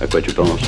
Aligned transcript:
À 0.00 0.06
quoi 0.06 0.20
tu 0.20 0.32
penses 0.32 0.60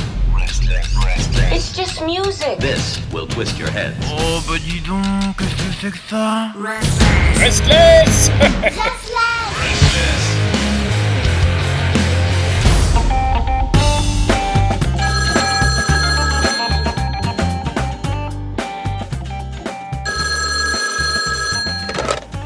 It's 1.52 1.72
just 1.76 2.02
music. 2.02 2.58
This 2.58 3.00
will 3.12 3.26
twist 3.26 3.58
your 3.58 3.70
head. 3.70 3.94
Oh 4.10 4.40
bah 4.48 4.54
dis 4.58 4.80
donc, 4.80 5.02
qu'est-ce 5.38 5.54
que 5.54 5.72
c'est 5.80 5.90
que 5.90 5.98
ça 6.08 6.52
Restless 7.38 8.30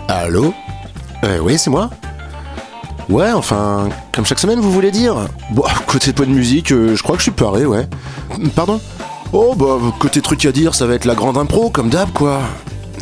Allô? 0.09 0.53
Euh, 1.25 1.39
Oui, 1.41 1.59
c'est 1.59 1.71
moi? 1.71 1.91
Ouais, 3.11 3.33
enfin, 3.33 3.89
comme 4.13 4.25
chaque 4.25 4.39
semaine, 4.39 4.61
vous 4.61 4.71
voulez 4.71 4.93
dire 4.93 5.17
Bon, 5.51 5.65
côté 5.87 6.13
point 6.13 6.27
de 6.27 6.31
musique, 6.31 6.71
euh, 6.73 6.95
je 6.95 7.03
crois 7.03 7.17
que 7.17 7.21
je 7.21 7.25
suis 7.25 7.33
paré, 7.33 7.67
ouais. 7.67 7.87
Pardon 8.55 8.81
Oh, 9.33 9.55
bah, 9.57 9.79
côté 9.99 10.21
truc 10.21 10.45
à 10.45 10.53
dire, 10.53 10.75
ça 10.75 10.87
va 10.87 10.95
être 10.95 11.05
la 11.05 11.15
grande 11.15 11.37
impro, 11.37 11.71
comme 11.71 11.89
d'hab, 11.89 12.11
quoi. 12.13 12.41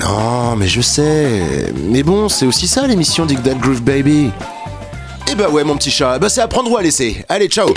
Non, 0.00 0.56
mais 0.56 0.66
je 0.66 0.80
sais. 0.80 1.72
Mais 1.90 2.02
bon, 2.02 2.28
c'est 2.28 2.46
aussi 2.46 2.68
ça 2.68 2.86
l'émission 2.86 3.26
Dig 3.26 3.42
That 3.42 3.54
Groove 3.54 3.82
Baby. 3.82 4.30
Eh 5.30 5.34
bah 5.34 5.50
ouais, 5.50 5.62
mon 5.64 5.76
petit 5.76 5.90
chat, 5.90 6.18
bah 6.18 6.30
c'est 6.30 6.40
à 6.40 6.48
prendre 6.48 6.70
ou 6.70 6.77
à 6.78 6.82
laisser. 6.82 7.24
Allez, 7.28 7.48
ciao 7.48 7.68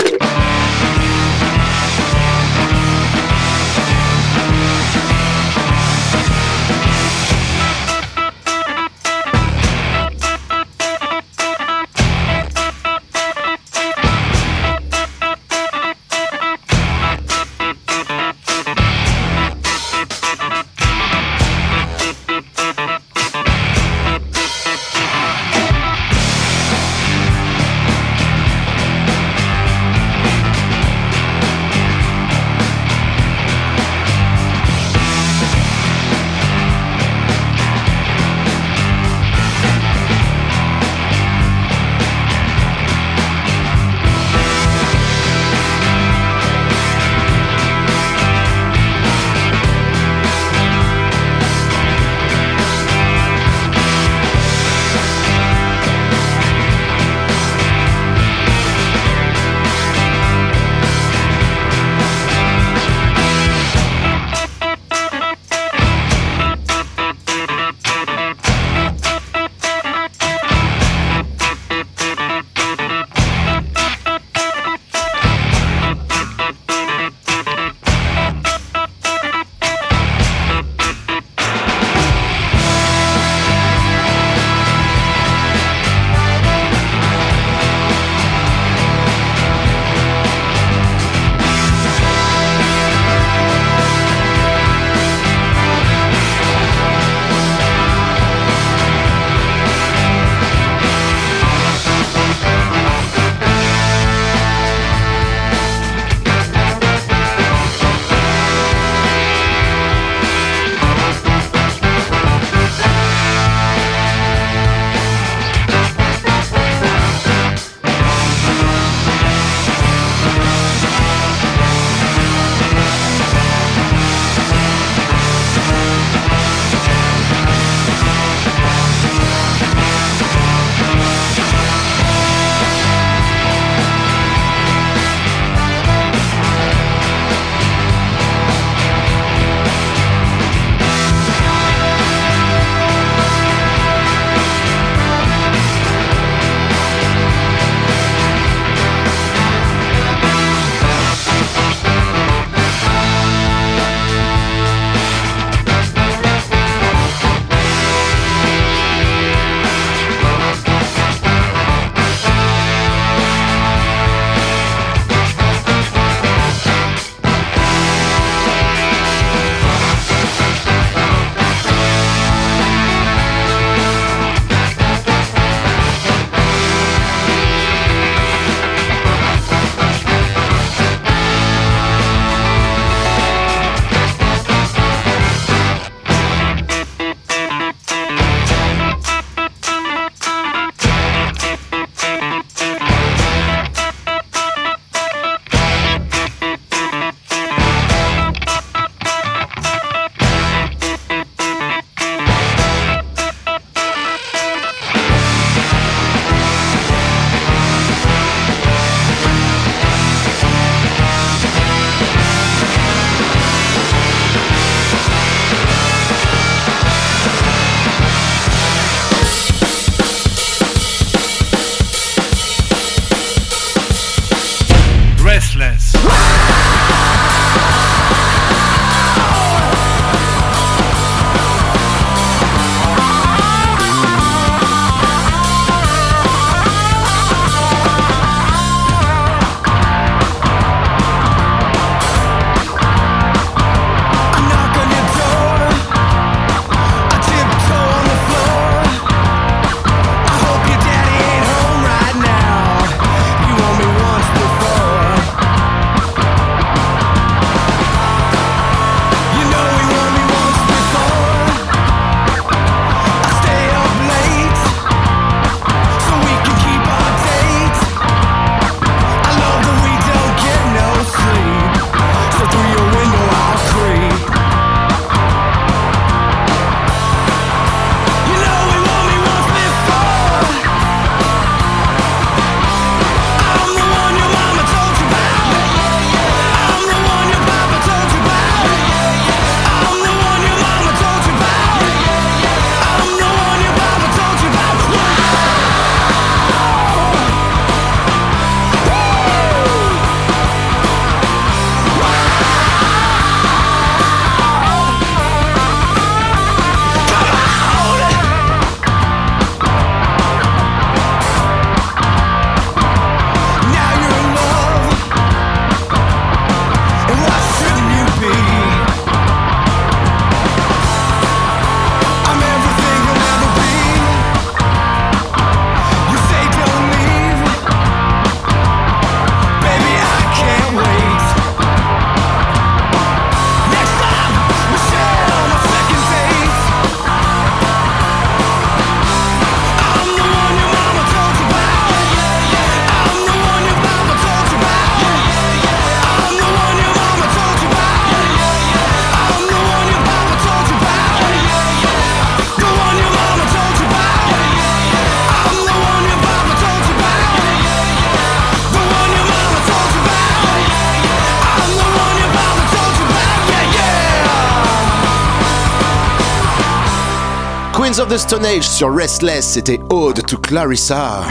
of 368.02 368.08
the 368.08 368.18
Stone 368.18 368.44
Age 368.44 368.68
sur 368.68 368.92
Restless, 368.92 369.46
c'était 369.52 369.78
Ode 369.90 370.26
to 370.26 370.36
Clarissa. 370.36 371.22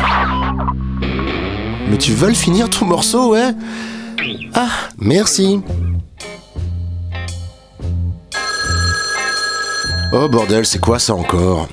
Mais 1.89 1.97
tu 1.97 2.13
veux 2.13 2.29
le 2.29 2.33
finir 2.33 2.69
ton 2.69 2.85
morceau, 2.85 3.31
ouais? 3.33 3.51
Ah, 4.53 4.69
merci. 4.97 5.61
Oh 10.13 10.29
bordel, 10.29 10.65
c'est 10.65 10.79
quoi 10.79 10.97
ça 10.99 11.13
encore? 11.13 11.67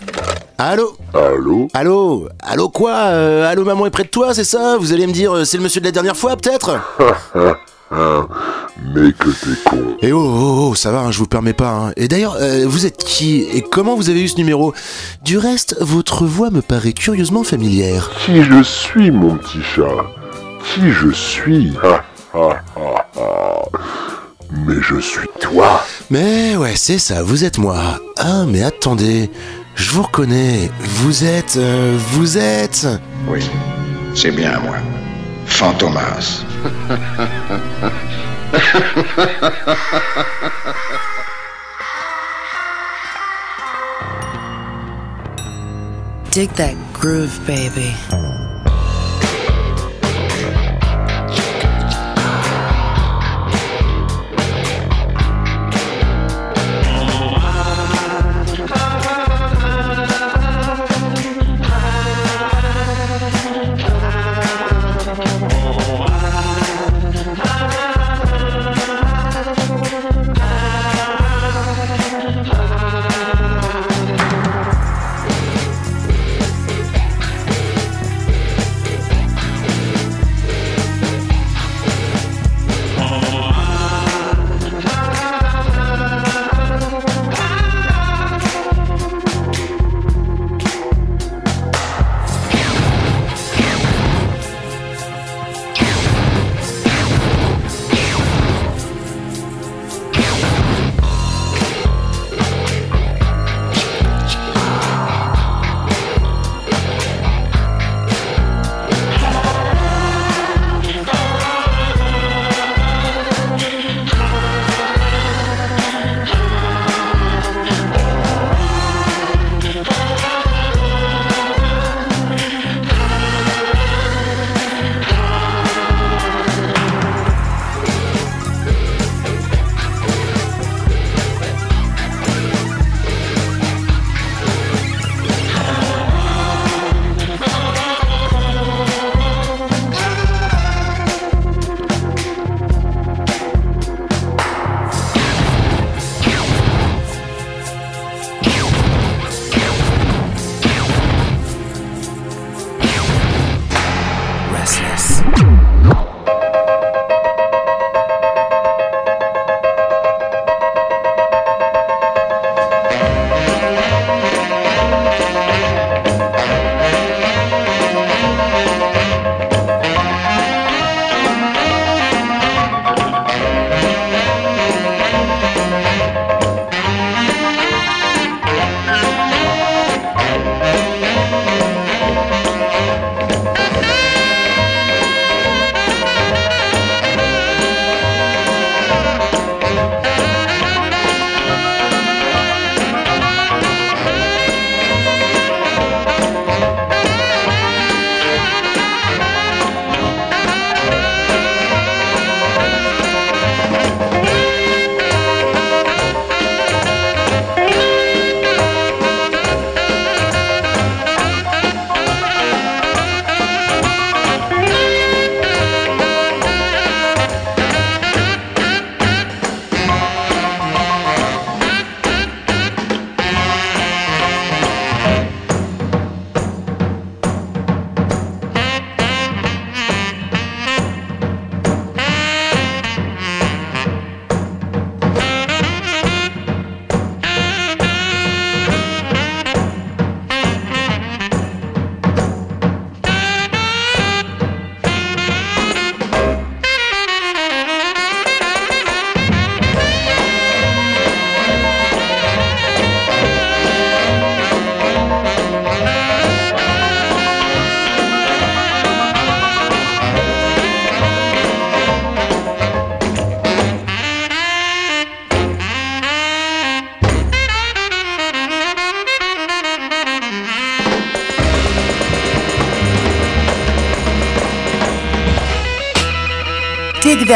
Allô? 0.58 0.96
Allô? 1.14 1.68
Allô? 1.74 2.28
Allô 2.42 2.68
quoi? 2.68 2.90
Euh, 2.92 3.48
Allô 3.48 3.64
maman 3.64 3.86
est 3.86 3.90
près 3.90 4.02
de 4.04 4.08
toi, 4.08 4.34
c'est 4.34 4.44
ça? 4.44 4.76
Vous 4.78 4.92
allez 4.92 5.06
me 5.06 5.12
dire 5.12 5.32
euh, 5.32 5.44
c'est 5.44 5.56
le 5.58 5.62
monsieur 5.62 5.80
de 5.80 5.86
la 5.86 5.92
dernière 5.92 6.16
fois 6.16 6.36
peut-être? 6.36 6.80
Mais 9.00 9.12
que 9.12 9.28
t'es 9.28 9.56
con. 9.70 9.96
Eh 10.02 10.12
oh, 10.12 10.18
oh, 10.20 10.68
oh, 10.70 10.74
ça 10.74 10.90
va, 10.90 11.00
hein, 11.00 11.10
je 11.10 11.18
vous 11.18 11.26
permets 11.26 11.52
pas. 11.52 11.70
hein. 11.70 11.92
Et 11.96 12.08
d'ailleurs, 12.08 12.36
euh, 12.40 12.64
vous 12.66 12.86
êtes 12.86 12.96
qui 13.04 13.42
Et 13.52 13.62
comment 13.62 13.94
vous 13.96 14.10
avez 14.10 14.22
eu 14.22 14.28
ce 14.28 14.36
numéro? 14.36 14.74
Du 15.24 15.38
reste, 15.38 15.76
votre 15.80 16.24
voix 16.26 16.50
me 16.50 16.62
paraît 16.62 16.92
curieusement 16.92 17.44
familière. 17.44 18.10
Qui 18.24 18.42
je 18.42 18.62
suis, 18.62 19.10
mon 19.10 19.36
petit 19.36 19.62
chat? 19.62 19.84
Qui 20.74 20.90
je 20.90 21.10
suis? 21.10 21.72
Ha, 21.82 22.04
ha, 22.34 22.48
ha, 22.76 23.06
ha. 23.16 23.62
Mais 24.66 24.76
je 24.80 24.98
suis 25.00 25.28
toi. 25.40 25.84
Mais 26.10 26.56
ouais, 26.56 26.72
c'est 26.76 26.98
ça, 26.98 27.22
vous 27.22 27.44
êtes 27.44 27.58
moi. 27.58 28.00
Ah, 28.18 28.44
mais 28.48 28.62
attendez, 28.62 29.30
je 29.74 29.90
vous 29.90 30.02
reconnais. 30.02 30.70
Vous 30.80 31.24
êtes... 31.24 31.56
euh, 31.58 31.96
vous 32.12 32.38
êtes... 32.38 32.86
Oui, 33.28 33.40
c'est 34.14 34.30
bien 34.30 34.58
moi. 34.60 34.76
Fantomas. 35.46 36.44
Dig 46.30 46.50
that 46.50 46.76
groove, 46.94 47.38
baby. 47.46 48.37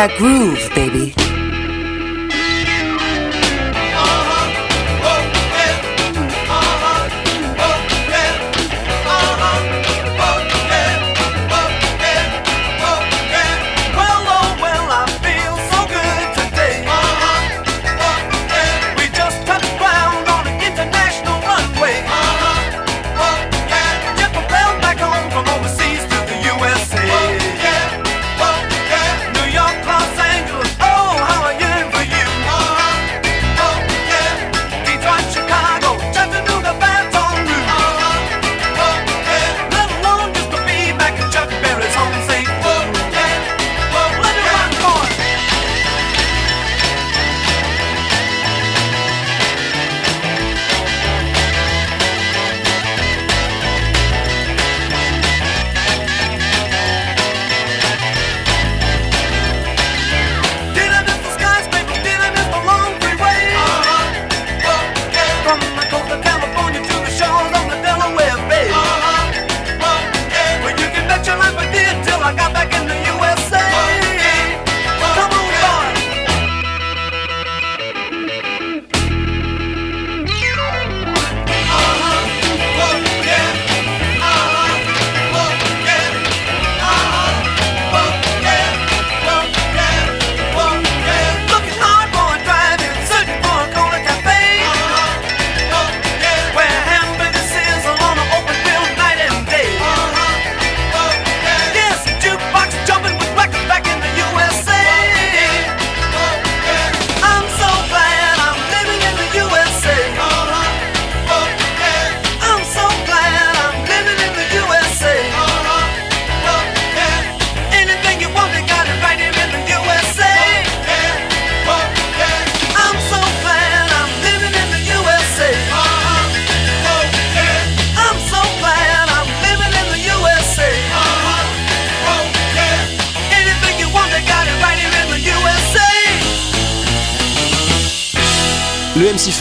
That 0.02 0.18
groove, 0.18 0.68
baby. 0.75 1.22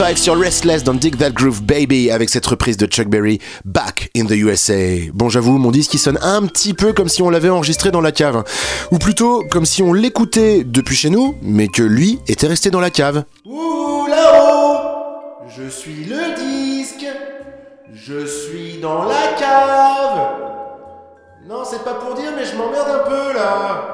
MC5 0.02 0.18
sur 0.18 0.40
Restless 0.40 0.84
dans 0.84 0.94
Dig 0.96 1.18
That 1.18 1.32
Groove 1.32 1.62
Baby 1.62 2.10
avec 2.10 2.30
cette 2.30 2.46
reprise 2.48 2.76
de 2.76 2.88
Chuck 2.88 3.08
Berry 3.08 3.40
Back 3.66 4.10
in 4.18 4.26
the 4.26 4.32
USA. 4.32 4.74
Bon, 5.14 5.30
j'avoue, 5.30 5.60
mon 5.60 5.70
disque 5.70 5.94
il 5.94 6.00
sonne 6.00 6.18
un 6.24 6.48
petit 6.48 6.74
peu 6.74 6.92
comme 6.92 7.08
si 7.08 7.22
on 7.22 7.30
l'avait 7.30 7.50
enregistré 7.50 7.92
dans 7.92 8.02
la 8.02 8.12
cave. 8.12 8.44
Ou 8.92 8.98
plutôt 8.98 9.44
comme 9.52 9.66
si 9.66 9.84
on 9.84 9.94
l'écoutait 9.94 10.64
depuis 10.64 10.96
chez 10.96 11.12
nous, 11.12 11.36
mais 11.44 11.68
que 11.68 11.84
lui 11.84 12.20
était 12.28 12.48
resté 12.48 12.72
dans 12.72 12.80
la 12.80 12.90
cave. 12.90 13.26
Ouh 13.46 14.08
là-haut 14.08 15.46
Je 15.56 15.70
suis 15.70 16.06
le 16.06 16.36
disque 16.36 17.06
Je 17.94 18.26
suis 18.26 18.80
dans 18.82 19.04
la 19.04 19.34
cave 19.38 20.30
Non, 21.48 21.64
c'est 21.64 21.84
pas 21.84 21.94
pour 21.96 22.16
dire, 22.16 22.32
mais 22.36 22.46
je 22.46 22.56
m'emmerde 22.56 22.90
un 22.90 23.08
peu 23.08 23.34
là 23.34 23.86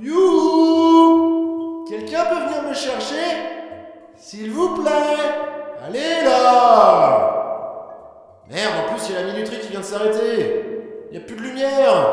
You 0.00 1.84
Quelqu'un 1.88 2.24
peut 2.24 2.46
venir 2.46 2.62
me 2.66 2.74
chercher? 2.74 3.61
S'il 4.24 4.52
vous 4.52 4.76
plaît 4.76 4.90
Allez 5.84 6.22
là 6.24 7.28
Merde, 8.48 8.72
en 8.84 8.92
plus 8.94 9.08
il 9.08 9.14
y 9.16 9.18
a 9.18 9.22
la 9.22 9.32
minuterie 9.32 9.58
qui 9.58 9.68
vient 9.68 9.80
de 9.80 9.84
s'arrêter. 9.84 10.64
Il 11.10 11.18
y 11.18 11.20
a 11.20 11.24
plus 11.26 11.34
de 11.34 11.40
lumière. 11.42 12.06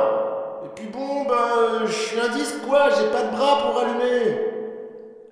Et 0.66 0.70
puis 0.76 0.88
bon, 0.88 1.26
bah, 1.26 1.86
je 1.86 1.92
suis 1.92 2.20
un 2.20 2.30
disque 2.36 2.66
quoi, 2.68 2.90
j'ai 2.90 3.06
pas 3.16 3.22
de 3.22 3.36
bras 3.38 3.60
pour 3.62 3.80
allumer. 3.80 4.40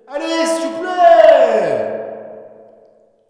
Allez, 0.06 0.46
s'il 0.46 0.68
vous 0.68 0.78
plaît 0.82 2.04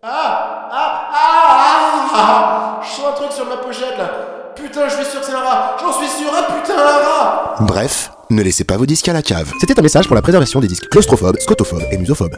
Ah 0.03 0.69
Ah 0.71 1.09
Ah 1.11 2.11
Ah 2.13 2.81
Je 2.83 2.89
sens 2.89 3.07
un 3.07 3.13
truc 3.13 3.33
sur 3.33 3.47
ma 3.47 3.57
pochette 3.57 3.97
là. 3.97 4.11
Putain, 4.55 4.89
je 4.89 4.97
suis 4.97 5.05
sûr 5.07 5.21
que 5.21 5.27
c'est 5.27 5.33
un 5.35 5.41
rat. 5.41 5.77
J'en 5.81 5.93
suis 5.93 6.09
sûr, 6.09 6.31
ah 6.37 6.53
putain, 6.53 6.75
un 6.75 6.85
rat 6.85 7.55
Bref, 7.61 8.11
ne 8.29 8.43
laissez 8.43 8.65
pas 8.65 8.77
vos 8.77 8.85
disques 8.87 9.09
à 9.09 9.15
la 9.15 9.23
cave. 9.23 9.51
C'était 9.59 9.79
un 9.79 9.83
message 9.83 10.07
pour 10.07 10.17
la 10.17 10.23
préservation 10.23 10.61
des 10.61 10.67
disques 10.69 10.89
claustrophobes, 10.91 11.39
scotophobes 11.39 11.85
et 11.91 11.97
musophobes. 11.97 12.37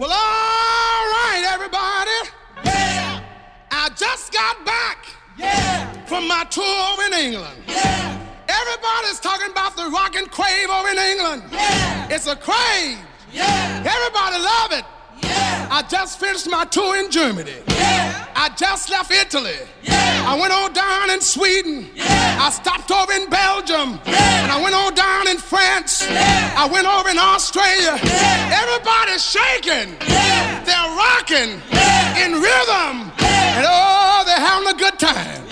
From 6.20 6.28
my 6.28 6.44
tour 6.50 6.64
over 6.92 7.02
in 7.04 7.14
England. 7.14 7.62
Yeah. 7.66 8.28
Everybody's 8.46 9.20
talking 9.20 9.50
about 9.50 9.74
the 9.74 9.88
rock 9.88 10.16
and 10.16 10.30
crave 10.30 10.68
over 10.68 10.88
in 10.90 10.98
England. 10.98 11.44
Yeah. 11.50 12.08
It's 12.10 12.26
a 12.26 12.36
crave. 12.36 12.98
Yeah. 13.32 13.88
Everybody 13.88 14.36
love 14.44 14.72
it. 14.72 14.84
Yeah. 15.22 15.68
I 15.70 15.80
just 15.88 16.20
finished 16.20 16.46
my 16.50 16.66
tour 16.66 16.98
in 16.98 17.10
Germany. 17.10 17.56
Yeah. 17.68 18.26
I 18.36 18.50
just 18.50 18.90
left 18.90 19.10
Italy. 19.10 19.56
Yeah. 19.82 20.26
I 20.28 20.38
went 20.38 20.52
on 20.52 20.74
down 20.74 21.08
in 21.08 21.22
Sweden. 21.22 21.88
Yeah. 21.94 22.38
I 22.38 22.50
stopped 22.50 22.90
over 22.90 23.14
in 23.14 23.30
Belgium. 23.30 23.98
Yeah. 24.04 24.42
And 24.42 24.52
I 24.52 24.60
went 24.62 24.74
on 24.74 24.92
down 24.92 25.26
in 25.26 25.38
France. 25.38 26.04
Yeah. 26.04 26.52
I 26.54 26.68
went 26.68 26.86
over 26.86 27.08
in 27.08 27.16
Australia. 27.16 27.98
Yeah. 28.04 28.60
Everybody's 28.60 29.24
shaking. 29.24 29.96
Yeah. 30.06 30.64
They're 30.68 30.96
rocking 31.00 31.62
yeah. 31.72 32.26
in 32.26 32.32
rhythm. 32.34 33.10
Yeah. 33.16 33.56
And 33.56 33.66
oh, 33.66 34.22
they're 34.26 34.36
having 34.36 34.68
a 34.68 34.74
good 34.76 34.98
time. 34.98 35.49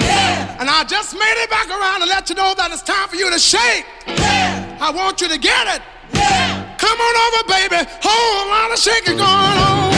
And 0.58 0.68
I 0.68 0.82
just 0.82 1.14
made 1.14 1.42
it 1.42 1.48
back 1.50 1.68
around 1.68 2.00
to 2.00 2.06
let 2.06 2.28
you 2.28 2.34
know 2.34 2.52
that 2.56 2.72
it's 2.72 2.82
time 2.82 3.08
for 3.08 3.14
you 3.14 3.30
to 3.30 3.38
shake. 3.38 3.86
Yeah. 4.08 4.78
I 4.80 4.90
want 4.90 5.20
you 5.20 5.28
to 5.28 5.38
get 5.38 5.66
it. 5.68 5.82
Yeah. 6.12 6.76
Come 6.78 6.98
on 6.98 7.14
over, 7.24 7.42
baby. 7.46 7.88
Whole 8.02 8.48
lot 8.50 8.72
of 8.72 8.78
shaking 8.78 9.18
going 9.18 9.22
on. 9.22 9.97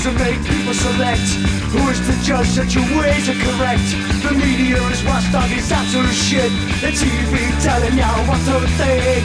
rules 0.00 0.06
and 0.06 0.18
make 0.18 0.44
people 0.44 0.74
select 0.74 1.28
Who 1.72 1.88
is 1.90 2.00
to 2.00 2.14
judge 2.24 2.54
that 2.56 2.74
your 2.74 2.84
ways 2.96 3.28
are 3.28 3.36
correct? 3.36 3.84
The 4.24 4.32
media 4.32 4.76
is 4.88 5.02
washed 5.04 5.32
watchdog, 5.32 5.50
it's 5.52 5.70
absolute 5.70 6.14
shit. 6.14 6.50
The 6.80 6.92
TV 6.92 7.34
telling 7.62 7.96
you 7.96 8.12
what 8.28 8.40
to 8.48 8.60
think. 8.78 9.24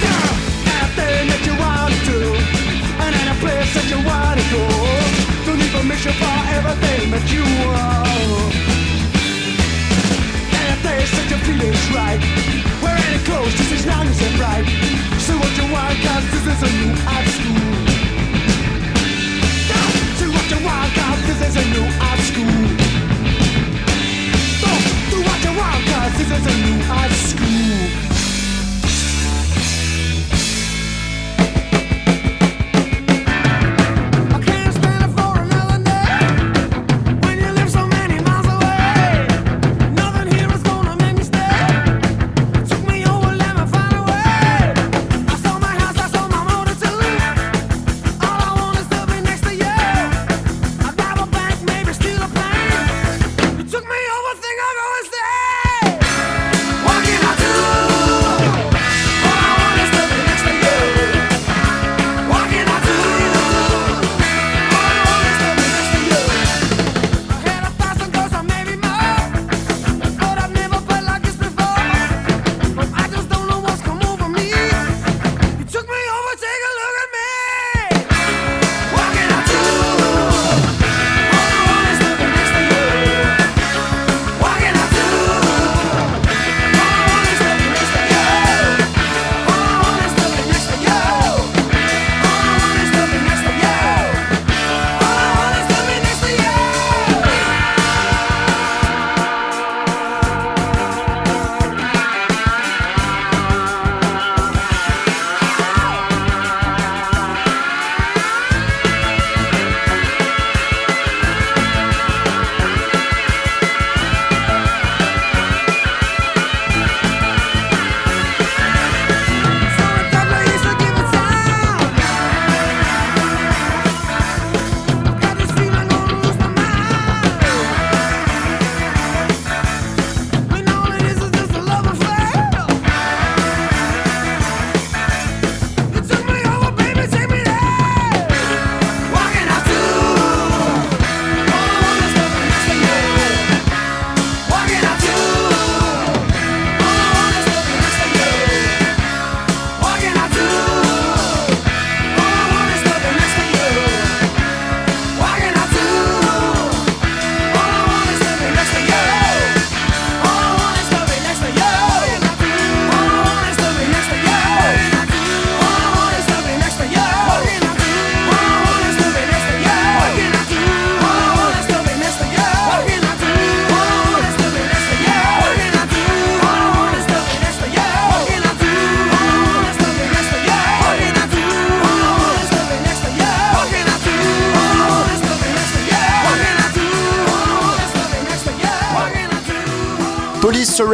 Yeah, 0.00 0.80
Everything 0.80 1.24
that 1.32 1.42
you 1.44 1.54
wanna 1.60 1.98
do 2.08 2.20
And 3.04 3.12
any 3.14 3.36
place 3.40 3.70
that 3.74 3.86
you 3.88 4.00
wanna 4.04 4.44
go. 4.52 4.64
Don't 5.44 5.58
need 5.58 5.72
permission 5.72 6.12
for 6.20 6.36
everything 6.56 7.10
that 7.12 7.26
you 7.32 7.44
are 7.68 8.06
Any 10.60 10.76
place 10.84 11.10
that 11.16 11.26
your 11.30 11.42
feelings 11.44 11.84
right. 11.92 12.20
Wearing 12.82 13.12
it 13.12 13.24
close 13.24 13.52
just 13.54 13.72
as 13.72 13.84
long 13.86 14.06
as 14.08 14.18
it's 14.20 14.36
right? 14.40 14.66
Say 15.20 15.32
so 15.32 15.38
what 15.38 15.52
you 15.56 15.66
want 15.72 15.96
cause 16.04 16.24
this 16.32 16.44
is 16.52 16.60
a 16.62 16.70
new 16.80 16.94
high 17.04 17.26
school. 17.26 17.83
This 26.16 26.30
is 26.30 26.46
a 26.46 26.54
new 26.66 26.80
art 26.90 27.10
school. 27.10 28.03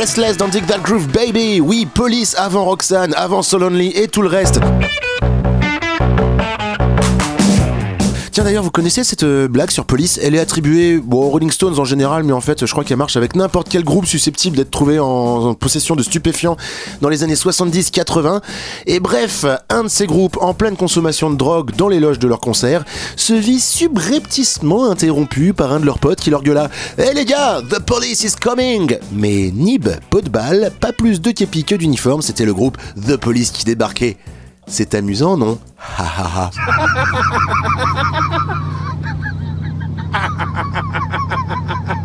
Restless 0.01 0.39
dans 0.39 0.49
Dig 0.49 0.65
That 0.67 0.79
Groove 0.79 1.09
Baby. 1.09 1.61
Oui, 1.61 1.85
Police 1.85 2.35
avant 2.39 2.65
Roxanne, 2.65 3.13
avant 3.19 3.43
So 3.43 3.59
Lonely 3.59 3.93
et 3.95 4.09
tout 4.09 4.23
le 4.23 4.29
reste. 4.29 4.59
D'ailleurs, 8.43 8.63
vous 8.63 8.71
connaissez 8.71 9.05
cette 9.05 9.23
euh, 9.23 9.49
blague 9.49 9.71
sur 9.71 9.85
Police? 9.85 10.19
Elle 10.23 10.35
est 10.35 10.39
attribuée 10.39 10.99
aux 11.11 11.29
Rolling 11.29 11.51
Stones 11.51 11.79
en 11.79 11.85
général, 11.85 12.25
mais 12.25 12.33
en 12.33 12.41
fait, 12.41 12.65
je 12.65 12.73
crois 12.73 12.85
qu'elle 12.85 12.97
marche 12.97 13.17
avec 13.17 13.37
n'importe 13.37 13.69
quel 13.69 13.85
groupe 13.85 14.07
susceptible 14.07 14.57
d'être 14.57 14.71
trouvé 14.71 14.99
en, 14.99 15.53
possession 15.53 15.95
de 15.95 16.03
stupéfiants 16.03 16.57
dans 17.03 17.11
les 17.11 17.23
années 17.23 17.35
70-80. 17.35 18.41
Et 18.87 18.99
bref, 18.99 19.45
un 19.69 19.85
de 19.85 19.89
ces 19.89 20.07
groupes 20.07 20.39
en 20.41 20.55
pleine 20.55 20.77
consommation 20.77 21.31
de 21.31 21.37
drogue 21.37 21.73
dans 21.77 21.89
les 21.89 22.01
loges 22.01 22.19
de 22.19 22.29
leur 22.29 22.41
concert 22.41 22.85
se 23.15 23.35
vit 23.35 23.61
subrepticement 23.61 24.91
interrompu 24.91 25.53
par 25.53 25.73
un 25.73 25.81
de 25.81 25.85
leurs 25.85 25.99
potes 25.99 26.21
qui 26.21 26.31
leur 26.31 26.43
gueula 26.43 26.71
Hé 26.97 27.13
les 27.15 27.27
gars, 27.27 27.61
the 27.69 27.79
police 27.79 28.25
is 28.25 28.37
coming 28.41 28.97
Mais 29.13 29.51
Nib, 29.55 29.89
pot 30.09 30.23
de 30.23 30.31
balle, 30.31 30.73
pas 30.81 30.93
plus 30.93 31.21
de 31.21 31.31
képi 31.31 31.65
que 31.65 31.75
d'uniforme, 31.75 32.23
c'était 32.23 32.47
le 32.47 32.55
groupe 32.55 32.79
The 33.07 33.17
Police 33.17 33.51
qui 33.51 33.67
débarquait. 33.67 34.17
C'est 34.71 34.95
amusant, 34.95 35.37
non? 35.37 35.59
Ha 35.99 36.05
ha 36.05 36.27
ha. 36.37 36.51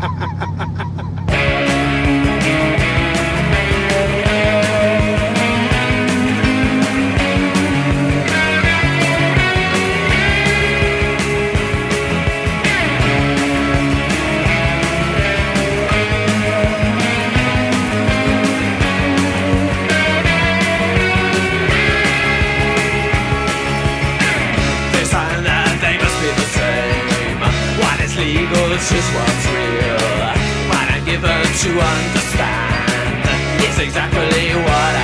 to 31.57 31.69
understand. 31.69 33.23
Is 33.63 33.79
exactly 33.79 34.55
what 34.59 34.94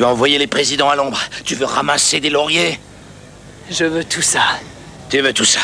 Tu 0.00 0.04
veux 0.04 0.12
envoyer 0.12 0.38
les 0.38 0.46
présidents 0.46 0.88
à 0.88 0.96
l'ombre 0.96 1.20
Tu 1.44 1.54
veux 1.54 1.66
ramasser 1.66 2.20
des 2.20 2.30
lauriers 2.30 2.80
Je 3.70 3.84
veux 3.84 4.02
tout 4.02 4.22
ça. 4.22 4.40
Tu 5.10 5.20
veux 5.20 5.34
tout 5.34 5.44
ça 5.44 5.60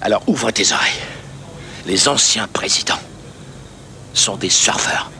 Alors 0.00 0.22
ouvre 0.28 0.52
tes 0.52 0.72
oreilles. 0.72 1.00
Les 1.84 2.06
anciens 2.06 2.46
présidents 2.46 3.00
sont 4.14 4.36
des 4.36 4.48
surfeurs. 4.48 5.10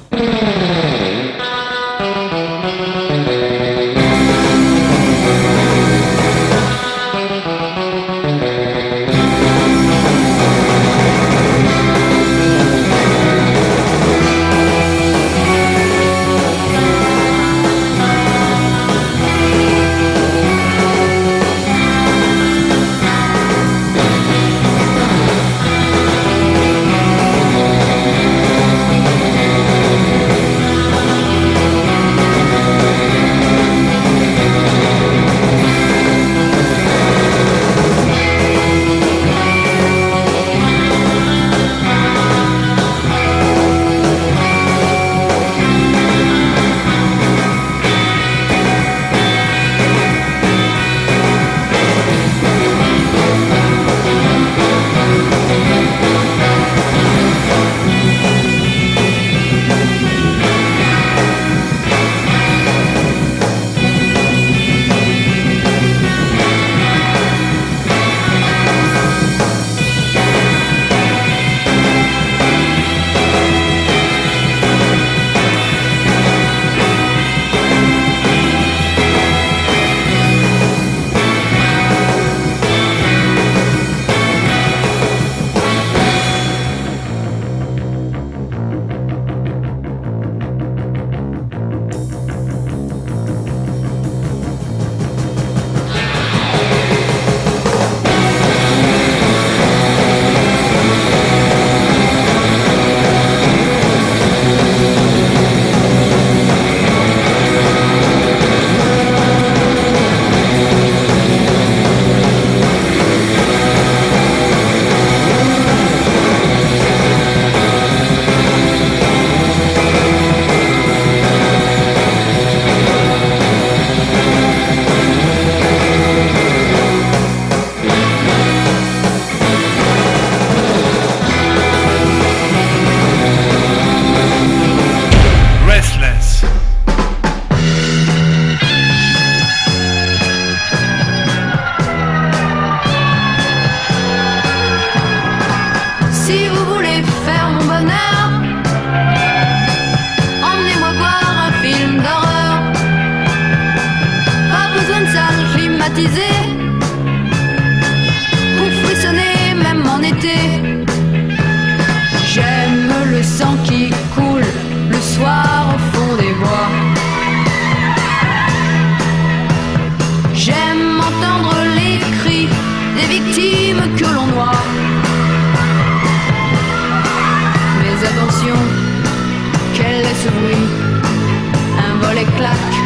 claque, 182.38 182.76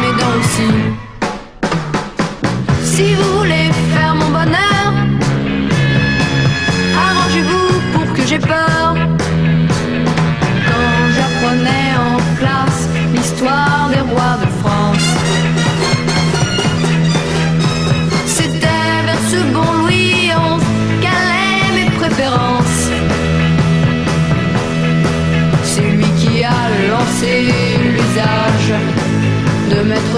mes 0.00 0.12
dents 0.18 0.36
aussi. 0.40 0.70
Si 2.82 3.14
vous 3.14 3.38
voulez 3.38 3.70
faire 3.92 4.14
mon 4.14 4.30
bonheur, 4.38 4.86
arrangez-vous 7.06 7.68
pour 7.92 8.12
que 8.14 8.22
j'ai 8.26 8.38
peur. 8.38 8.85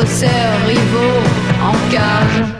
ses 0.08 0.26
rivaux 0.66 1.22
en 1.62 1.74
cage. 1.90 2.57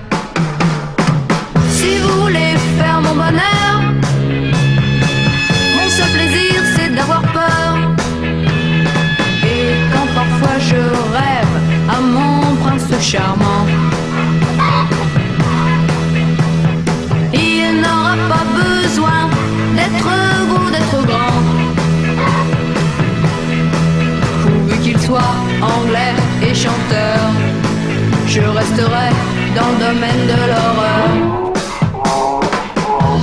je 28.40 28.48
resterai 28.48 29.08
dans 29.56 29.68
le 29.72 29.78
domaine 29.86 30.22
de 30.26 30.36
l'horreur. 30.50 31.10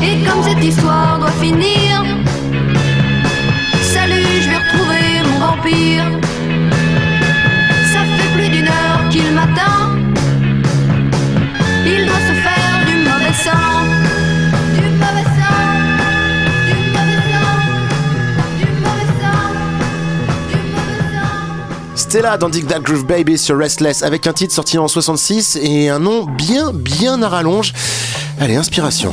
Et 0.04 0.15
comme 0.25 0.43
cette 0.43 0.63
histoire 0.63 1.19
doit 1.19 1.38
finir, 1.41 2.04
salut, 3.82 4.41
je 4.41 4.49
vais 4.49 4.58
retrouver 4.58 5.06
mon 5.30 5.39
vampire. 5.39 6.14
c'était 22.15 22.28
là 22.28 22.38
dans 22.38 22.47
Dig 22.47 22.65
That 22.65 22.80
Groove 22.80 23.06
Baby 23.06 23.38
sur 23.38 23.58
Restless 23.58 24.01
avec 24.01 24.25
un 24.25 24.32
titre 24.32 24.54
sorti 24.54 24.78
en 24.78 24.88
66 24.88 25.60
et 25.62 25.89
un 25.89 25.99
nom 25.99 26.23
bien 26.23 26.71
bien 26.71 27.21
à 27.21 27.28
rallonge. 27.28 27.73
Allez, 28.39 28.56
inspiration. 28.56 29.12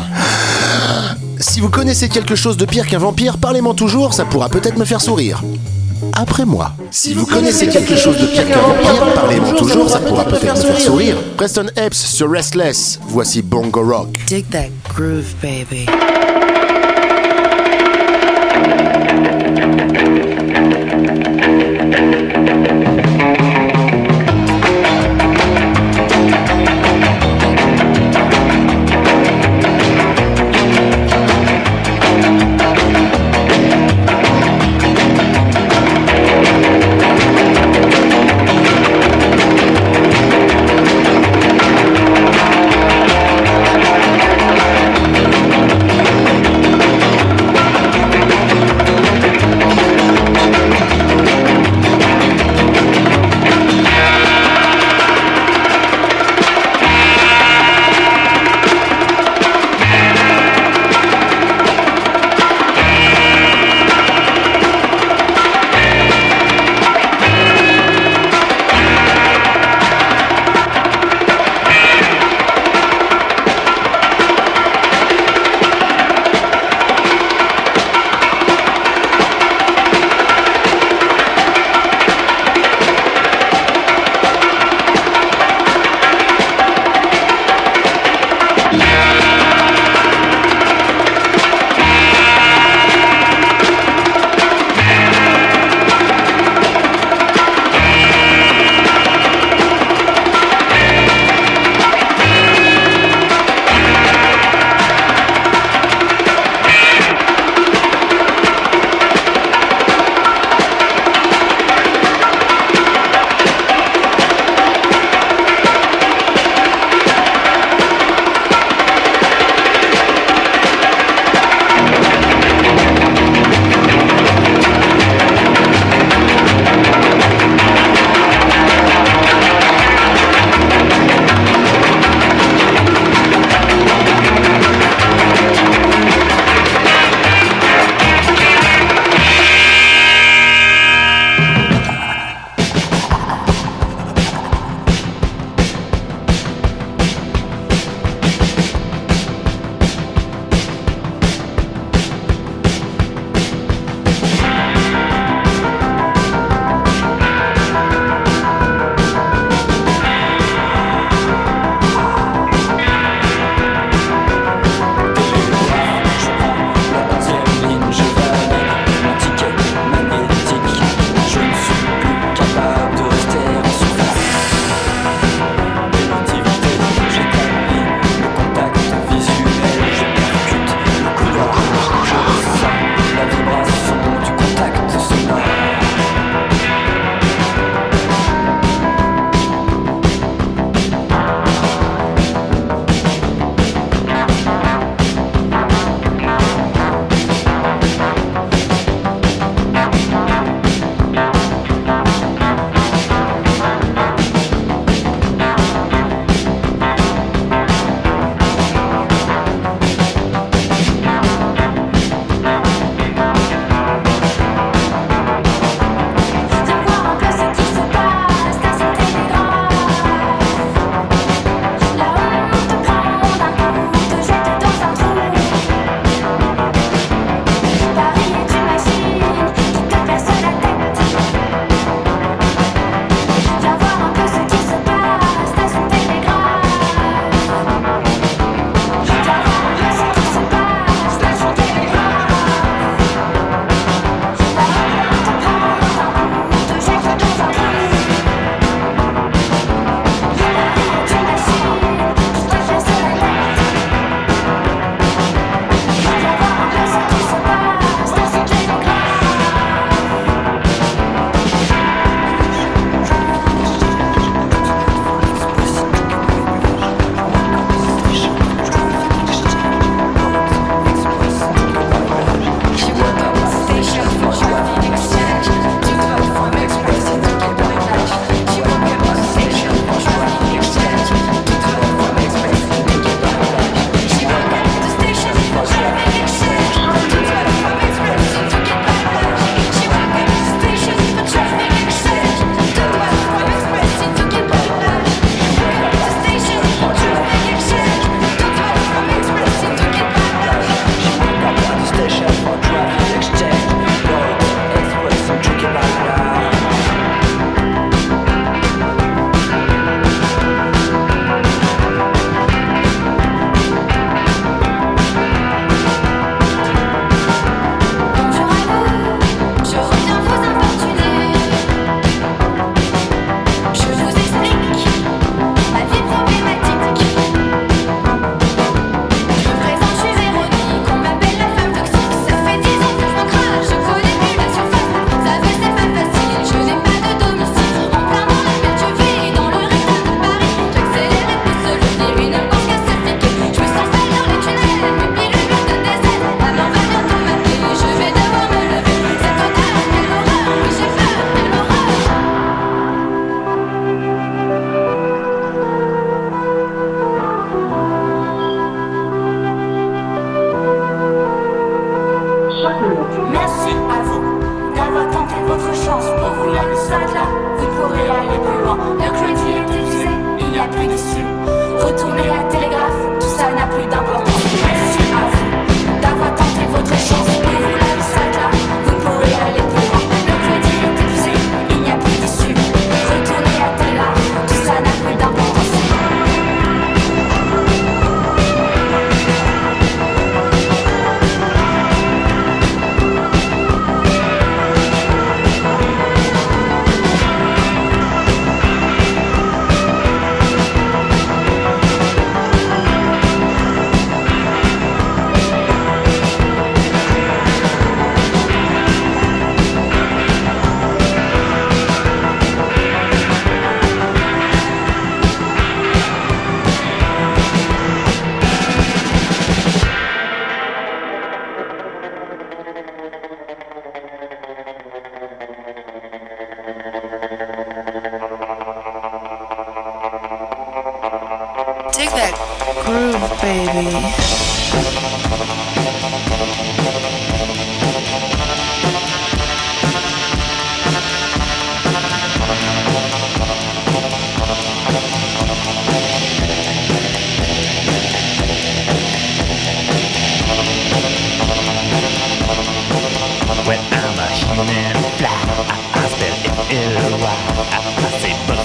Si 1.40 1.58
vous 1.58 1.68
connaissez 1.68 2.08
quelque 2.08 2.36
chose 2.36 2.56
de 2.56 2.64
pire 2.64 2.86
qu'un 2.86 3.00
vampire, 3.00 3.38
parlez-moi 3.38 3.74
toujours, 3.74 4.14
ça 4.14 4.24
pourra 4.24 4.48
peut-être 4.48 4.78
me 4.78 4.84
faire 4.84 5.00
sourire. 5.00 5.42
Après 6.14 6.44
moi. 6.44 6.74
Si 6.92 7.12
vous 7.12 7.26
connaissez 7.26 7.66
quelque 7.66 7.96
chose 7.96 8.18
de 8.18 8.26
pire 8.26 8.46
qu'un 8.46 8.60
vampire, 8.60 9.14
parlez-moi 9.16 9.54
toujours, 9.54 9.90
ça 9.90 9.98
pourra 9.98 10.24
peut-être 10.24 10.56
me 10.56 10.72
faire 10.72 10.80
sourire. 10.80 11.16
Preston 11.36 11.66
Epps 11.74 11.98
sur 11.98 12.30
Restless, 12.30 13.00
voici 13.08 13.42
Bongo 13.42 13.82
Rock. 13.82 14.10
Dig 14.28 14.48
that 14.50 14.68
groove, 14.94 15.34
baby. 15.42 15.86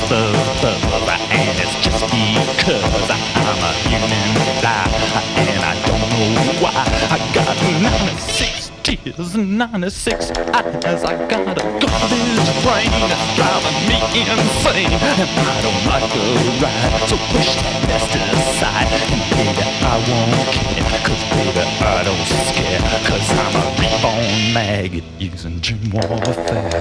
Buzz, 0.09 0.61
buzz, 0.61 0.83
and 1.31 1.59
it's 1.59 1.75
just 1.83 2.03
because 2.07 3.09
I'm 3.11 3.59
a 3.59 3.71
human 3.87 4.31
fly, 4.59 4.87
and 5.35 5.61
I 5.63 5.75
don't 5.85 6.07
know 6.15 6.31
why. 6.63 6.71
I 7.11 7.17
got 7.35 7.55
96 7.81 8.71
tears 8.83 9.35
and 9.35 9.57
96 9.57 10.31
eyes. 10.31 11.03
I 11.03 11.15
got 11.27 11.43
a 11.43 11.63
garbage 11.83 12.49
brain 12.63 12.91
that's 13.11 13.27
driving 13.35 13.79
me 13.87 13.99
insane, 14.23 14.95
and 14.95 15.29
I 15.43 15.59
don't 15.61 15.83
like 15.91 16.07
the 16.15 16.23
ride. 16.63 17.03
So 17.09 17.15
push 17.31 17.51
that 17.59 17.75
mess 17.87 18.05
to 18.11 18.19
the 18.19 18.39
side, 18.59 18.87
and 19.11 19.23
baby, 19.35 19.63
I 19.83 19.95
won't 20.07 20.47
care, 20.55 20.87
cause 21.03 21.23
baby, 21.35 21.63
I 21.83 22.03
don't 22.07 22.27
scare, 22.47 22.79
cause 23.03 23.27
I'm 23.43 23.55
a 23.59 23.63
reborn 23.75 24.53
maggot 24.53 25.07
using 25.19 25.59
gym 25.59 25.81
warfare. 25.91 26.71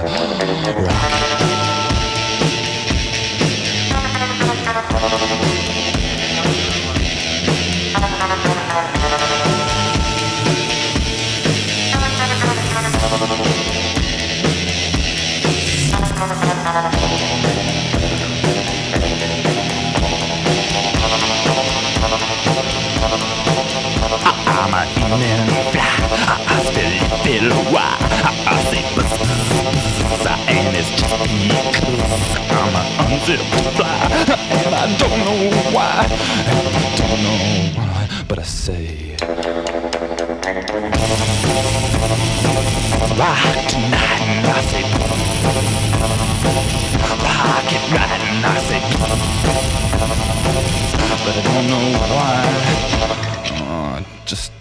Rock. 0.85 1.76
I'm 24.59 24.73
a 24.73 24.85
human 24.85 25.47
fly. 25.71 26.06
I, 26.67 26.69
I 26.69 26.73
spell 26.73 26.91
it 26.91 27.53
Y. 27.71 27.79
I, 27.79 28.31
I 28.45 28.59
say 28.67 28.83
buzz, 28.95 29.11
buzz, 29.17 29.29
buzz, 30.03 30.27
and 30.47 30.75
it's 30.75 30.89
just 30.99 31.07
because 31.07 31.95
I'm 32.51 32.75
a 32.75 32.83
unzipped 33.07 33.47
fly, 33.77 33.95
and 34.65 34.75
I 34.75 34.77
don't 34.97 35.19
know 35.23 35.39
why. 35.71 36.07
And 36.47 36.59
I 36.59 36.95
don't 36.97 37.21
know 37.23 37.39
why, 37.79 37.99
but 38.27 38.37
I 38.39 38.43
say. 38.43 39.15
Rock 43.15 43.67
tonight, 43.69 44.21
and 44.27 44.47
I 44.47 44.61
say. 44.67 44.83
Rock 47.23 47.71
it 47.71 47.83
right, 47.95 48.21
and 48.27 48.45
I 48.45 48.47
say. 48.67 48.81
But 51.23 51.33
I 51.33 51.41
don't 51.43 51.67
know 51.67 51.85
why. 52.13 52.43
Oh, 53.69 54.05
just 54.25 54.51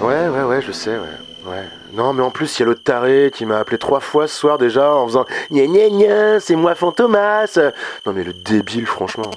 Ouais, 0.00 0.28
ouais, 0.28 0.42
ouais, 0.42 0.60
je 0.62 0.72
sais, 0.72 0.90
ouais. 0.90 1.50
ouais. 1.50 1.62
Non, 1.92 2.12
mais 2.12 2.22
en 2.22 2.30
plus, 2.30 2.58
il 2.58 2.60
y 2.60 2.64
a 2.64 2.66
le 2.66 2.74
taré 2.74 3.30
qui 3.32 3.46
m'a 3.46 3.58
appelé 3.58 3.78
trois 3.78 4.00
fois 4.00 4.26
ce 4.26 4.36
soir 4.36 4.58
déjà 4.58 4.92
en 4.92 5.06
faisant 5.06 5.24
Gna 5.50 5.66
gna 5.66 5.88
gna, 5.88 6.40
c'est 6.40 6.56
moi 6.56 6.74
Fantomas 6.74 7.58
Non, 8.06 8.12
mais 8.12 8.24
le 8.24 8.32
débile, 8.32 8.86
franchement. 8.86 9.30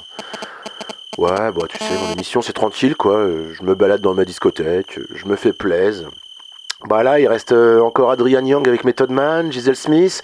Ouais, 1.17 1.51
bah, 1.51 1.65
tu 1.69 1.77
sais, 1.77 1.93
mon 2.07 2.13
émission, 2.13 2.41
c'est 2.41 2.53
tranquille, 2.53 2.95
quoi. 2.95 3.17
Euh, 3.17 3.53
Je 3.53 3.63
me 3.63 3.75
balade 3.75 4.01
dans 4.01 4.13
ma 4.13 4.25
discothèque, 4.25 4.97
euh, 4.97 5.07
je 5.15 5.25
me 5.27 5.35
fais 5.35 5.53
plaise. 5.53 6.07
Bah 6.87 7.03
là, 7.03 7.19
il 7.19 7.27
reste 7.27 7.51
euh, 7.51 7.79
encore 7.81 8.11
Adrian 8.11 8.45
Young 8.45 8.67
avec 8.67 8.83
Method 8.83 9.09
Man, 9.09 9.51
Giselle 9.51 9.75
Smith, 9.75 10.21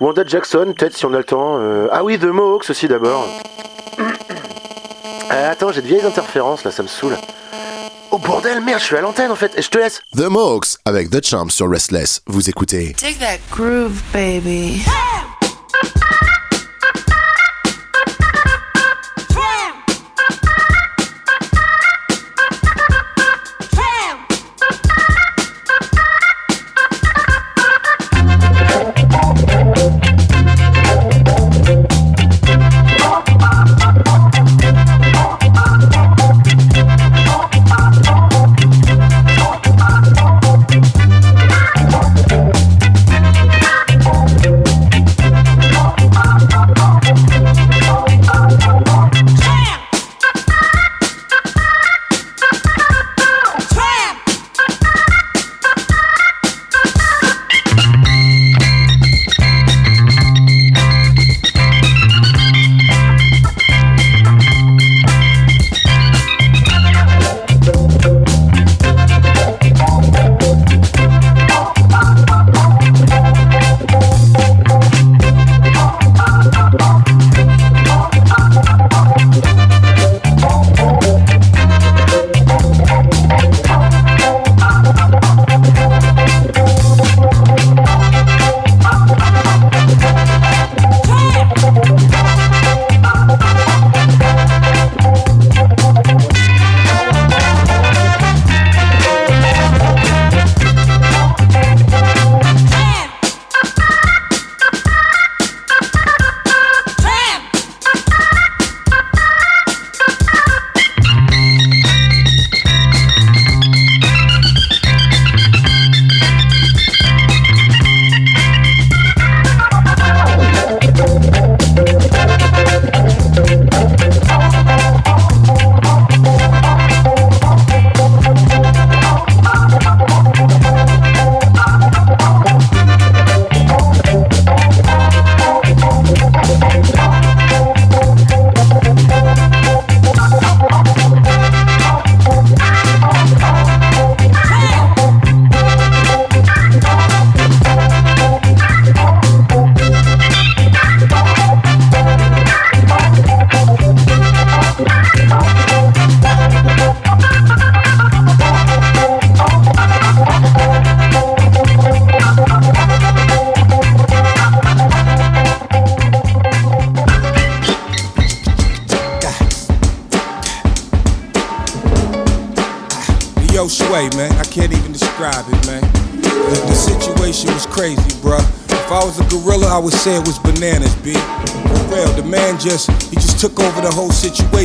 Wanda 0.00 0.24
Jackson, 0.26 0.72
peut-être 0.76 0.96
si 0.96 1.06
on 1.06 1.12
a 1.14 1.18
le 1.18 1.24
temps. 1.24 1.58
Euh, 1.60 1.86
Ah 1.92 2.02
oui, 2.02 2.18
The 2.18 2.24
Mohawks 2.24 2.70
aussi 2.70 2.88
d'abord. 2.88 3.26
Euh, 5.30 5.50
attends, 5.50 5.70
j'ai 5.72 5.80
de 5.82 5.86
vieilles 5.86 6.04
interférences 6.04 6.64
là, 6.64 6.70
ça 6.70 6.82
me 6.82 6.88
saoule. 6.88 7.16
Oh 8.10 8.18
bordel, 8.18 8.60
merde, 8.60 8.80
je 8.80 8.84
suis 8.84 8.96
à 8.96 9.00
l'antenne 9.00 9.30
en 9.30 9.36
fait, 9.36 9.52
et 9.56 9.62
je 9.62 9.70
te 9.70 9.78
laisse. 9.78 10.02
The 10.16 10.28
Mohawks 10.28 10.76
avec 10.84 11.08
The 11.10 11.24
Champ 11.24 11.48
sur 11.48 11.70
Restless. 11.70 12.20
Vous 12.26 12.48
écoutez. 12.50 12.94
Take 12.98 13.18
that 13.20 13.38
groove, 13.50 14.02
baby. 14.12 14.82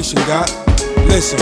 Situation, 0.08 0.28
God. 0.28 0.50
Listen. 1.08 1.40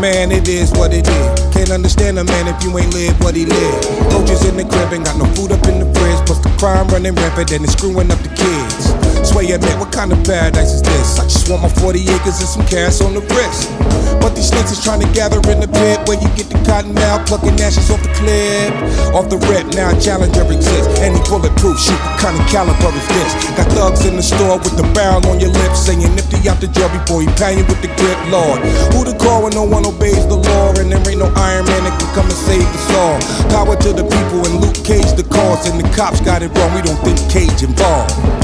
Man, 0.00 0.30
it 0.30 0.48
is 0.48 0.70
what 0.72 0.92
it 0.92 1.06
is. 1.06 1.40
Can't 1.52 1.70
understand 1.70 2.18
a 2.18 2.24
man 2.24 2.46
if 2.46 2.62
you 2.62 2.76
ain't 2.78 2.94
live 2.94 3.18
what 3.20 3.34
he 3.34 3.44
lived. 3.46 3.84
Roaches 4.12 4.44
in 4.44 4.56
the 4.56 4.64
crib, 4.64 4.92
ain't 4.92 5.04
got 5.04 5.18
no 5.18 5.26
food 5.34 5.52
up 5.52 5.66
in 5.66 5.80
the 5.80 5.98
fridge. 5.98 6.26
Plus 6.26 6.38
the 6.38 6.50
crime 6.58 6.86
running 6.88 7.14
rampant 7.14 7.50
and 7.52 7.64
it's 7.64 7.72
screwing 7.72 8.10
up 8.10 8.18
the 8.20 8.28
kids. 8.28 9.08
A 9.38 9.56
man, 9.60 9.78
what 9.78 9.92
kind 9.92 10.12
of 10.12 10.18
paradise 10.24 10.74
is 10.74 10.82
this? 10.82 11.18
I 11.18 11.22
just 11.22 11.48
want 11.48 11.62
my 11.62 11.68
40 11.68 12.02
acres 12.10 12.40
and 12.42 12.50
some 12.50 12.66
cash 12.66 13.00
on 13.00 13.14
the 13.14 13.20
wrist. 13.20 13.70
But 14.20 14.34
these 14.34 14.48
snakes 14.48 14.70
is 14.70 14.82
trying 14.82 15.00
to 15.00 15.10
gather 15.14 15.38
in 15.50 15.60
the 15.60 15.70
pit 15.70 16.02
where 16.06 16.18
you 16.18 16.28
get 16.34 16.50
the 16.50 16.58
cotton 16.66 16.96
out, 17.10 17.26
plucking 17.26 17.58
ashes 17.60 17.90
off 17.90 18.02
the 18.02 18.12
clip. 18.18 18.72
Off 19.14 19.30
the 19.30 19.38
rip, 19.48 19.66
now 19.74 19.94
challenger 19.98 20.44
exists. 20.46 20.90
Any 21.00 21.20
bulletproof 21.28 21.78
shoot, 21.78 21.98
what 22.02 22.18
kind 22.20 22.36
of 22.36 22.44
caliber 22.50 22.92
is 22.94 23.08
this? 23.08 23.30
Got 23.56 23.68
thugs 23.72 24.04
in 24.04 24.16
the 24.16 24.22
store 24.22 24.58
with 24.58 24.76
the 24.76 24.86
barrel 24.94 25.24
on 25.30 25.40
your 25.40 25.50
lips, 25.50 25.86
saying 25.86 26.02
nifty 26.14 26.48
out 26.48 26.60
the 26.60 26.68
jail 26.68 26.90
before 26.90 27.22
he 27.22 27.28
pound 27.38 27.58
you 27.58 27.64
with 27.66 27.80
the 27.82 27.90
grip, 27.98 28.18
Lord. 28.30 28.60
Who 28.94 29.06
to 29.06 29.14
call 29.18 29.44
when 29.44 29.54
no 29.54 29.64
one 29.64 29.86
obeys 29.86 30.26
the 30.26 30.36
law? 30.38 30.74
And 30.78 30.90
there 30.90 31.02
ain't 31.08 31.18
no 31.18 31.30
Iron 31.34 31.64
Man 31.66 31.82
that 31.84 31.94
can 31.98 32.10
come 32.14 32.26
and 32.26 32.40
save 32.46 32.66
us 32.66 32.88
all. 32.94 33.18
Power 33.50 33.74
to 33.74 33.90
the 33.92 34.04
people 34.04 34.44
and 34.46 34.60
Luke 34.60 34.78
Cage 34.84 35.10
the 35.16 35.24
cause, 35.24 35.68
and 35.68 35.78
the 35.78 35.88
cops 35.96 36.20
got 36.20 36.42
it 36.42 36.50
wrong. 36.58 36.74
We 36.74 36.82
don't 36.82 37.00
think 37.02 37.18
Cage 37.30 37.62
involved. 37.62 38.37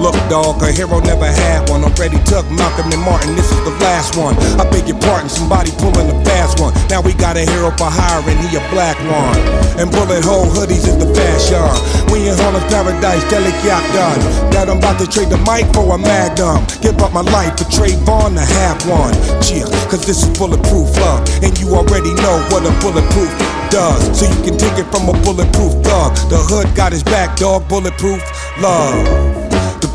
Look, 0.00 0.16
dog, 0.32 0.62
a 0.64 0.72
hero 0.72 0.98
never 1.04 1.28
had 1.28 1.68
one. 1.68 1.84
Already 1.84 2.16
took 2.24 2.48
Malcolm 2.48 2.88
and 2.88 3.04
Martin, 3.04 3.36
this 3.36 3.52
is 3.52 3.60
the 3.68 3.76
last 3.84 4.16
one. 4.16 4.32
I 4.56 4.64
beg 4.72 4.88
your 4.88 4.96
pardon, 4.96 5.28
somebody 5.28 5.70
pulling 5.76 6.08
a 6.08 6.16
fast 6.24 6.58
one. 6.58 6.72
Now 6.88 7.04
we 7.04 7.12
got 7.12 7.36
a 7.36 7.44
hero 7.44 7.68
for 7.76 7.92
hire, 7.92 8.24
and 8.24 8.40
he 8.40 8.56
a 8.56 8.64
black 8.72 8.96
one. 9.04 9.36
And 9.76 9.92
bullet 9.92 10.24
hole 10.24 10.48
hoodies 10.48 10.88
is 10.88 10.96
the 10.96 11.04
fashion. 11.12 11.60
We 12.08 12.24
in 12.32 12.34
Harlem's 12.40 12.64
paradise, 12.72 13.20
deli 13.28 13.52
got 13.60 13.84
done. 13.92 14.20
That 14.56 14.72
I'm 14.72 14.80
about 14.80 14.96
to 15.04 15.06
trade 15.06 15.28
the 15.28 15.36
mic 15.44 15.68
for 15.76 15.84
a 15.92 15.98
magnum. 16.00 16.64
Give 16.80 16.96
up 17.04 17.12
my 17.12 17.20
life 17.20 17.60
for 17.60 17.68
Trayvon 17.68 18.40
to 18.40 18.44
have 18.56 18.80
one. 18.88 19.12
Cheer, 19.44 19.68
cause 19.92 20.08
this 20.08 20.24
is 20.24 20.32
bulletproof 20.32 20.96
love. 20.96 21.28
And 21.44 21.52
you 21.60 21.76
already 21.76 22.16
know 22.24 22.40
what 22.48 22.64
a 22.64 22.72
bulletproof 22.80 23.28
does. 23.68 24.00
So 24.16 24.24
you 24.24 24.40
can 24.48 24.56
take 24.56 24.80
it 24.80 24.88
from 24.88 25.12
a 25.12 25.14
bulletproof 25.20 25.76
thug. 25.84 26.16
The 26.32 26.40
hood 26.40 26.72
got 26.74 26.96
his 26.96 27.04
back, 27.04 27.36
dog, 27.36 27.68
bulletproof 27.68 28.24
love. 28.64 29.39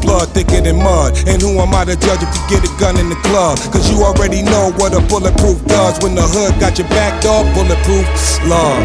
Blood 0.06 0.30
thicker 0.38 0.62
than 0.62 0.78
mud. 0.78 1.18
And 1.26 1.42
who 1.42 1.58
am 1.58 1.74
I 1.74 1.84
to 1.86 1.98
judge 1.98 2.22
if 2.22 2.30
you 2.30 2.44
get 2.46 2.62
a 2.62 2.72
gun 2.78 2.96
in 3.02 3.10
the 3.10 3.18
club? 3.26 3.58
Cause 3.74 3.90
you 3.90 4.06
already 4.06 4.46
know 4.46 4.70
what 4.78 4.94
a 4.94 5.02
bulletproof 5.02 5.66
does. 5.66 5.98
When 6.06 6.14
the 6.14 6.22
hood 6.22 6.54
got 6.62 6.78
your 6.78 6.88
back, 6.94 7.22
dog, 7.26 7.50
bulletproof 7.58 8.06
love. 8.46 8.78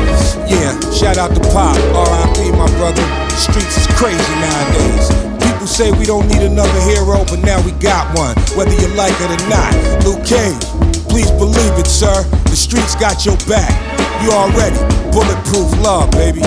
Yeah, 0.48 0.72
shout 0.90 1.20
out 1.20 1.36
to 1.36 1.42
Pop, 1.52 1.76
RIP, 1.76 2.56
my 2.56 2.64
brother. 2.80 3.04
The 3.28 3.36
streets 3.36 3.76
is 3.76 3.86
crazy 4.00 4.34
nowadays. 4.40 5.12
People 5.44 5.68
say 5.68 5.92
we 5.92 6.08
don't 6.08 6.26
need 6.26 6.40
another 6.40 6.80
hero, 6.88 7.20
but 7.28 7.44
now 7.44 7.60
we 7.68 7.72
got 7.84 8.08
one, 8.16 8.32
whether 8.56 8.72
you 8.72 8.88
like 8.96 9.14
it 9.20 9.28
or 9.28 9.42
not. 9.52 9.76
Luke 10.08 10.24
Cage, 10.24 10.64
please 11.12 11.30
believe 11.36 11.76
it, 11.76 11.86
sir. 11.86 12.24
The 12.48 12.56
streets 12.56 12.96
got 12.96 13.28
your 13.28 13.36
back. 13.44 13.76
You 14.24 14.32
already 14.32 14.80
bulletproof 15.12 15.68
love, 15.84 16.10
baby. 16.12 16.40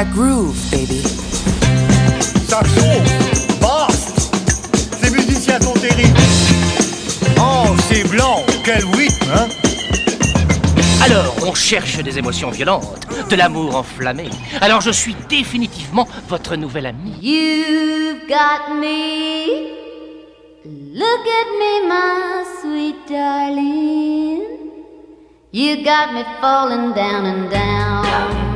That 0.00 0.12
groove, 0.12 0.56
baby. 0.70 1.02
Saxon, 2.48 3.02
basse, 3.60 4.30
ces 5.00 5.10
musiciens 5.10 5.60
sont 5.60 5.74
terribles. 5.74 6.18
Oh, 7.38 7.76
c'est 7.88 8.08
blanc, 8.08 8.42
quel 8.64 8.84
rythme, 8.96 9.30
hein 9.34 9.48
Alors, 11.04 11.34
on 11.46 11.54
cherche 11.54 11.98
des 11.98 12.18
émotions 12.18 12.50
violentes, 12.50 13.06
de 13.28 13.36
l'amour 13.36 13.76
enflammé. 13.76 14.30
Alors, 14.62 14.80
je 14.80 14.90
suis 14.90 15.14
définitivement 15.28 16.08
votre 16.28 16.56
nouvel 16.56 16.86
ami. 16.86 17.12
You've 17.20 18.26
got 18.26 18.74
me. 18.74 19.68
Look 20.94 21.24
at 21.40 21.48
me, 21.60 21.88
my 21.88 22.44
sweet 22.62 22.96
darling. 23.08 24.42
You 25.52 25.84
got 25.84 26.14
me 26.14 26.24
falling 26.40 26.94
down 26.94 27.26
and 27.26 27.50
down. 27.50 28.49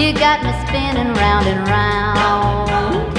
You 0.00 0.14
got 0.14 0.42
me 0.42 0.50
spinning 0.66 1.12
round 1.12 1.46
and 1.46 1.68
round. 1.68 3.14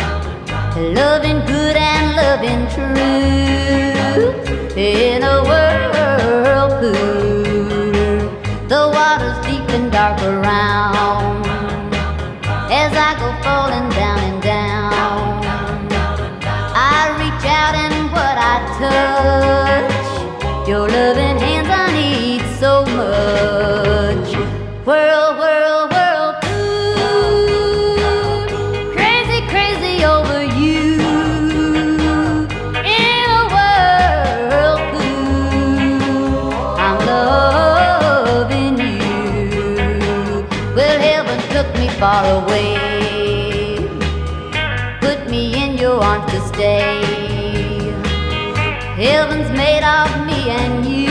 Loving 0.95 1.45
good 1.45 1.75
and 1.77 2.15
loving 2.15 2.67
true. 2.73 4.33
In 4.75 5.21
a 5.21 5.43
whirlpool. 5.49 6.95
The 8.67 8.81
water's 8.95 9.37
deep 9.45 9.69
and 9.77 9.91
dark 9.91 10.19
around. 10.23 11.45
As 12.81 12.91
I 13.07 13.13
go 13.21 13.29
falling 13.43 13.87
down 13.91 14.19
and 14.29 14.41
down. 14.41 15.45
I 16.73 17.13
reach 17.21 17.45
out 17.61 17.75
and 17.75 18.11
what 18.11 18.37
I 18.53 18.57
touch. 18.81 20.67
Your 20.67 20.89
loving 20.89 21.37
hands 21.37 21.69
I 21.69 21.91
need 21.93 22.41
so 22.59 22.83
much. 22.97 23.80
Stay. 46.71 47.91
Heaven's 49.03 49.49
made 49.51 49.83
of 49.83 50.25
me 50.25 50.49
and 50.49 50.85
you 50.85 51.10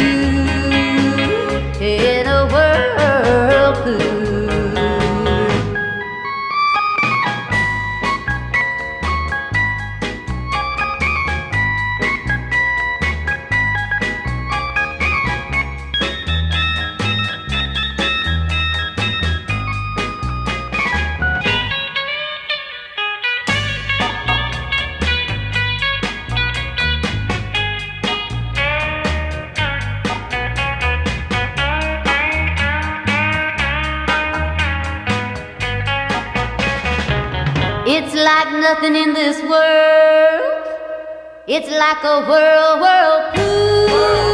nothing 38.75 38.95
in 38.95 39.13
this 39.15 39.43
world. 39.43 40.65
It's 41.49 41.69
like 41.69 42.05
a 42.05 42.21
whirl, 42.29 42.79
whirlpool. 42.81 44.30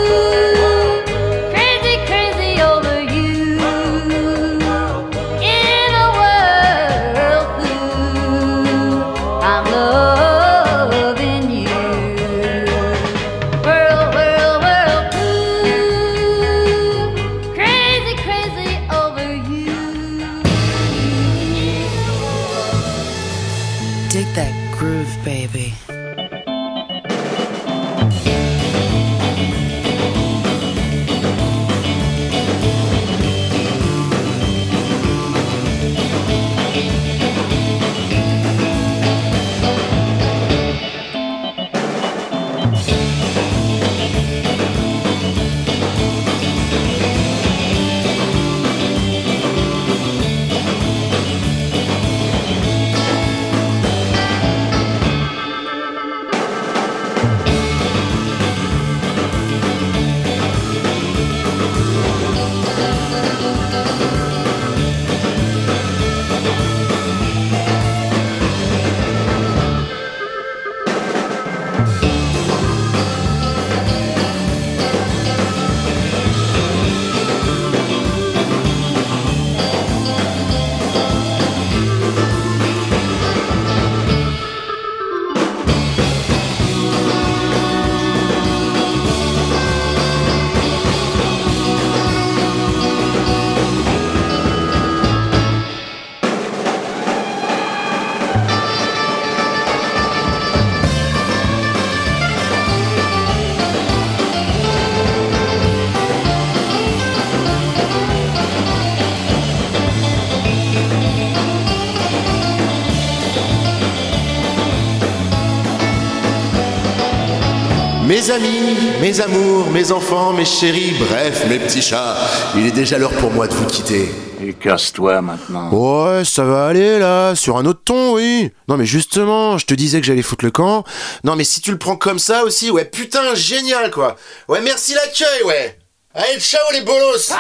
Mes 118.06 118.30
amis, 118.30 118.76
mes 119.00 119.20
amours, 119.20 119.68
mes 119.72 119.90
enfants, 119.90 120.32
mes 120.32 120.44
chéris, 120.44 120.94
bref, 120.96 121.44
mes 121.48 121.58
petits 121.58 121.82
chats, 121.82 122.16
il 122.54 122.64
est 122.64 122.70
déjà 122.70 122.98
l'heure 122.98 123.12
pour 123.14 123.32
moi 123.32 123.48
de 123.48 123.54
vous 123.54 123.66
quitter. 123.66 124.08
Et 124.40 124.52
casse-toi 124.52 125.20
maintenant. 125.22 125.70
Ouais, 125.72 126.24
ça 126.24 126.44
va 126.44 126.66
aller 126.66 127.00
là, 127.00 127.34
sur 127.34 127.56
un 127.56 127.66
autre 127.66 127.80
ton, 127.84 128.14
oui. 128.14 128.52
Non 128.68 128.76
mais 128.76 128.86
justement, 128.86 129.58
je 129.58 129.66
te 129.66 129.74
disais 129.74 130.00
que 130.00 130.06
j'allais 130.06 130.22
foutre 130.22 130.44
le 130.44 130.52
camp. 130.52 130.84
Non 131.24 131.34
mais 131.34 131.42
si 131.42 131.60
tu 131.60 131.72
le 131.72 131.78
prends 131.78 131.96
comme 131.96 132.20
ça 132.20 132.44
aussi, 132.44 132.70
ouais, 132.70 132.84
putain, 132.84 133.34
génial 133.34 133.90
quoi. 133.90 134.14
Ouais, 134.46 134.60
merci 134.60 134.94
l'accueil, 134.94 135.42
ouais. 135.44 135.76
Allez, 136.14 136.38
ciao 136.38 136.60
les 136.72 136.82
bolos. 136.82 137.32